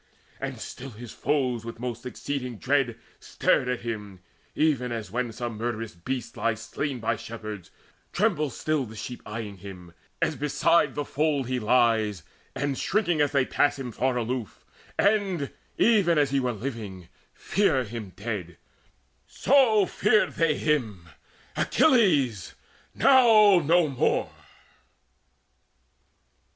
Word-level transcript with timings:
And 0.39 0.57
still 0.59 0.89
his 0.89 1.11
foes 1.11 1.63
with 1.63 1.77
most 1.79 2.07
exceeding 2.07 2.57
dread 2.57 2.97
Stared 3.19 3.69
at 3.69 3.81
him, 3.81 4.21
even 4.55 4.91
as, 4.91 5.11
when 5.11 5.31
some 5.31 5.57
murderous 5.57 5.93
beast 5.93 6.35
Lies 6.35 6.59
slain 6.63 6.99
by 6.99 7.15
shepherds, 7.15 7.69
tremble 8.11 8.49
still 8.49 8.85
the 8.87 8.95
sheep 8.95 9.21
Eyeing 9.27 9.57
him, 9.57 9.93
as 10.19 10.35
beside 10.35 10.95
the 10.95 11.05
fold 11.05 11.47
he 11.47 11.59
lies, 11.59 12.23
And 12.55 12.79
shrinking, 12.79 13.21
as 13.21 13.31
they 13.31 13.45
pass 13.45 13.77
him, 13.77 13.91
far 13.91 14.17
aloof 14.17 14.65
And, 14.97 15.51
even 15.77 16.17
as 16.17 16.31
he 16.31 16.39
were 16.39 16.51
living, 16.51 17.07
fear 17.35 17.83
him 17.83 18.11
dead; 18.15 18.57
So 19.27 19.85
feared 19.85 20.31
they 20.33 20.57
him, 20.57 21.09
Achilles 21.55 22.55
now 22.95 23.59
no 23.59 23.87
more. 23.87 24.31